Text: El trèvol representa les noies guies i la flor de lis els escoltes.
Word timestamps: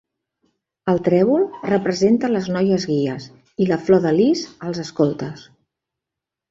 El 0.93 1.01
trèvol 1.07 1.45
representa 1.73 2.31
les 2.37 2.49
noies 2.57 2.89
guies 2.95 3.29
i 3.65 3.69
la 3.75 3.81
flor 3.87 4.05
de 4.09 4.17
lis 4.23 4.47
els 4.71 4.85
escoltes. 4.89 5.51